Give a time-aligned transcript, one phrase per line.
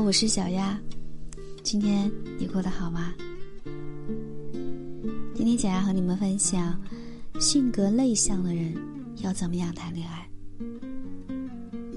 [0.00, 0.78] 我是小丫。
[1.62, 3.12] 今天你过得好吗？
[5.34, 6.80] 今天小丫和你们分享，
[7.40, 8.74] 性格内向的人
[9.16, 10.28] 要怎么样谈恋爱？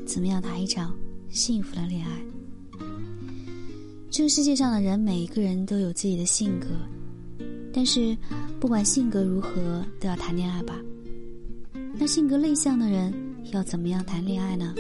[0.06, 0.96] 怎么样谈一场
[1.30, 2.12] 幸福的恋爱？
[4.10, 6.68] 这个世界上的人，每一个人都有自己的性格，
[7.72, 8.18] 但是
[8.60, 10.76] 不管性格如何，都要谈恋爱吧。
[11.94, 13.14] 那性格内向的人
[13.52, 14.74] 要怎么样谈恋爱呢？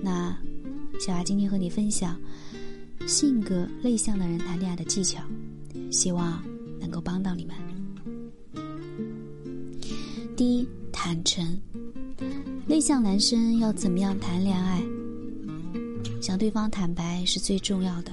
[0.00, 0.34] 那
[0.98, 2.20] 小雅今天和你分享
[3.06, 5.22] 性格内向的人谈恋爱的技巧，
[5.92, 6.42] 希望
[6.80, 7.54] 能够帮到你们。
[10.36, 11.58] 第一，坦诚。
[12.66, 14.82] 内向男生要怎么样谈恋爱？
[16.20, 18.12] 向对方坦白是最重要的，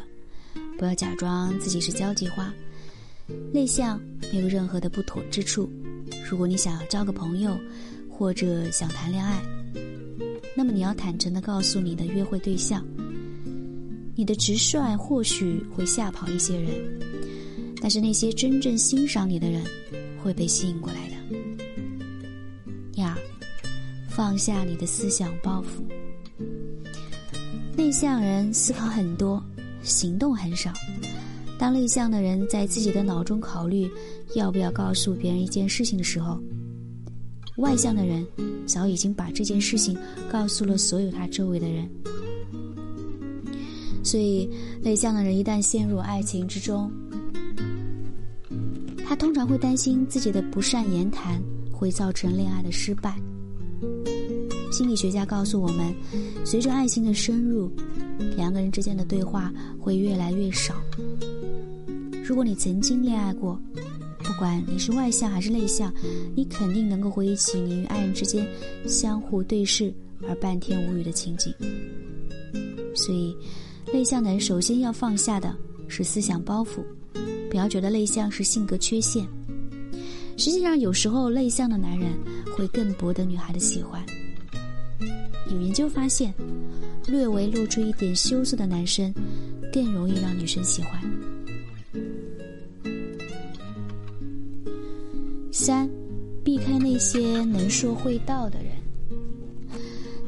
[0.77, 2.53] 不要假装自己是交际花。
[3.51, 3.99] 内向
[4.31, 5.67] 没有任何的不妥之处。
[6.29, 7.57] 如果你想要交个朋友，
[8.09, 9.41] 或者想谈恋爱，
[10.55, 12.83] 那么你要坦诚的告诉你的约会对象。
[14.15, 16.71] 你的直率或许会吓跑一些人，
[17.81, 19.61] 但是那些真正欣赏你的人
[20.23, 21.15] 会被吸引过来的。
[22.93, 23.13] 第二，
[24.09, 25.83] 放下你的思想包袱。
[27.75, 29.43] 内向人思考很多，
[29.83, 30.71] 行动很少。
[31.59, 33.89] 当内向的人在自己的脑中考虑
[34.33, 36.41] 要不要告诉别人一件事情的时候，
[37.57, 38.25] 外向的人
[38.65, 39.97] 早已经把这件事情
[40.29, 41.89] 告诉了所有他周围的人。
[44.03, 44.49] 所以，
[44.81, 46.91] 内向的人一旦陷入爱情之中，
[49.07, 53.19] 他通常会担心自己的不善言谈会造成恋爱的失败。
[54.71, 55.93] 心理学家告诉我们，
[56.43, 57.71] 随着爱情的深入，
[58.35, 60.75] 两个人之间的对话会越来越少。
[62.23, 63.59] 如果你曾经恋爱过，
[64.37, 65.93] 管你是外向还是内向，
[66.35, 68.47] 你肯定能够回忆起你与爱人之间
[68.87, 69.93] 相互对视
[70.27, 71.53] 而半天无语的情景。
[72.95, 73.35] 所以。
[73.93, 75.55] 内向的人首先要放下的
[75.87, 76.83] 是思想包袱，
[77.51, 79.23] 不要觉得内向是性格缺陷。
[80.37, 82.11] 实际上，有时候内向的男人
[82.57, 84.03] 会更博得女孩的喜欢。
[85.51, 86.33] 有研究发现，
[87.07, 89.13] 略微露出一点羞涩的男生
[89.71, 90.99] 更容易让女生喜欢。
[95.65, 95.89] 三，
[96.43, 98.73] 避开那些能说会道的人。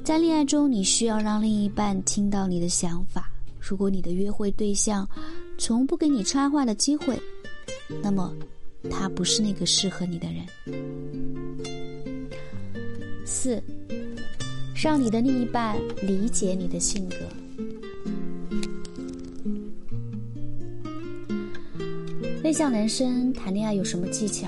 [0.03, 3.30] 在恋爱中，你需要让另一半听到你的想法。
[3.59, 5.08] 如果你的约会对象
[5.56, 7.16] 从不给你插话的机会，
[8.02, 8.34] 那么
[8.90, 10.44] 他不是那个适合你的人。
[13.24, 13.62] 四，
[14.76, 17.16] 让你的另一半理解你的性格。
[22.42, 24.47] 内向男生谈恋爱有什么技巧？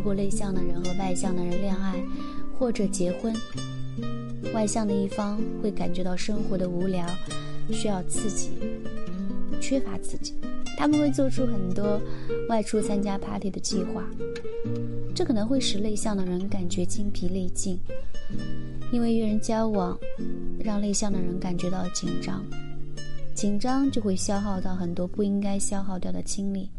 [0.00, 1.94] 如果内向的人和外向的人恋爱
[2.58, 3.36] 或者结婚，
[4.54, 7.06] 外向的一方会感觉到生活的无聊。
[7.70, 8.48] 需要刺激，
[9.60, 10.34] 缺乏刺激，
[10.74, 12.00] 他们会做出很多
[12.48, 14.02] 外出参加 party 的计划，
[15.14, 17.78] 这可能会使内向的人感觉精疲力尽，
[18.90, 19.98] 因为与人交往
[20.58, 22.42] 让内向的人感觉到紧张，
[23.34, 26.70] 紧张就会消耗到很多不应该消耗掉的精力。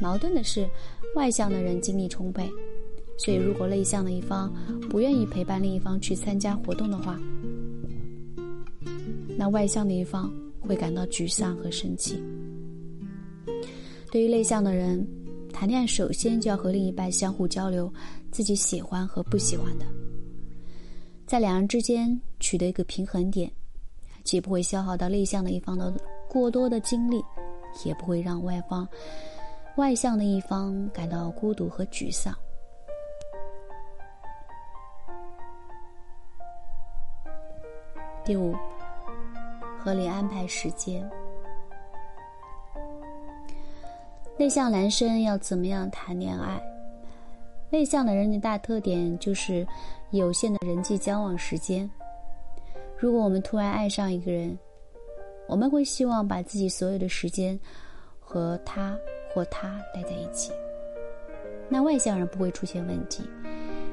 [0.00, 0.68] 矛盾的是，
[1.14, 2.50] 外向的人精力充沛，
[3.16, 4.52] 所以如果内向的一方
[4.90, 7.18] 不愿意陪伴另一方去参加活动的话。
[9.36, 12.22] 那外向的一方会感到沮丧和生气。
[14.10, 15.06] 对于内向的人，
[15.52, 17.92] 谈恋爱首先就要和另一半相互交流
[18.30, 19.84] 自己喜欢和不喜欢的，
[21.26, 23.50] 在两人之间取得一个平衡点，
[24.22, 25.92] 既不会消耗到内向的一方的
[26.28, 27.20] 过多的精力，
[27.84, 28.86] 也不会让外方
[29.76, 32.32] 外向的一方感到孤独和沮丧。
[38.24, 38.54] 第五。
[39.76, 41.06] 合理安排时间。
[44.38, 46.58] 内向男生要怎么样谈恋爱？
[47.68, 49.66] 内向的人的大特点就是
[50.10, 51.88] 有限的人际交往时间。
[52.96, 54.58] 如果我们突然爱上一个人，
[55.46, 57.60] 我们会希望把自己所有的时间
[58.18, 58.96] 和他
[59.34, 60.52] 或他待在一起。
[61.68, 63.24] 那外向人不会出现问题，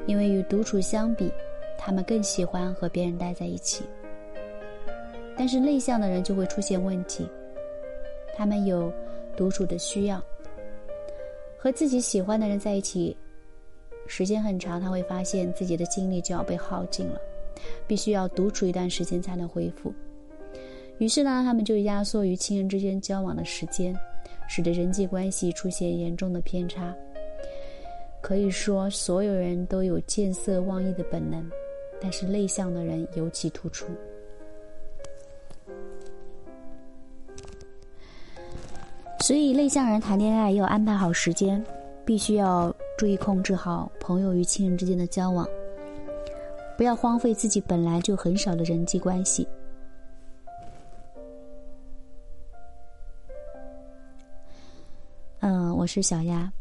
[0.05, 1.31] 因为与独处相比，
[1.77, 3.83] 他们更喜欢和别人待在一起。
[5.35, 7.27] 但是内向的人就会出现问题，
[8.35, 8.93] 他们有
[9.35, 10.21] 独处的需要，
[11.57, 13.17] 和自己喜欢的人在一起，
[14.05, 17.19] 时间很长，他会发现自己的精力就要被耗尽了，
[17.87, 19.91] 必须要独处一段时间才能恢复。
[20.99, 23.97] 于是呢，他们就压缩与亲人之间交往的时间，
[24.53, 26.93] 使得人际关系出现严重的偏差。
[28.19, 31.49] 可以说所有人都有见色忘义的本能
[32.01, 33.85] 但是内向的人尤其突出。
[39.21, 41.63] 所以内向人谈恋爱要安排好时间
[42.03, 45.47] 必须要注意控制好朋友与亲人之间的交往。
[46.75, 49.47] 不要荒废自己本来就很少的人际关系。
[55.81, 56.60] 我是小丫。